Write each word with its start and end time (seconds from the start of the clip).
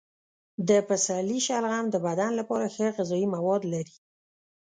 د 0.67 0.69
پسرلي 0.87 1.39
شلغم 1.47 1.85
د 1.91 1.95
بدن 2.07 2.31
لپاره 2.39 2.65
ښه 2.75 2.87
غذايي 2.97 3.27
مواد 3.35 3.61
لري. 3.73 3.95